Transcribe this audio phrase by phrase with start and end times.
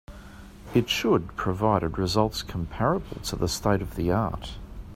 [0.73, 4.57] It should provided results comparable to the state of the art.